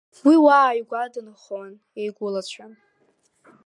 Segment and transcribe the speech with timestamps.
[0.27, 1.69] Уи уа ааигәа дынхон,
[1.99, 2.73] еигәылацәан.